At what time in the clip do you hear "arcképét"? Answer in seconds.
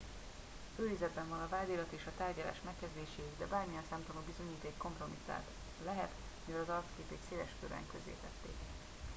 6.69-7.21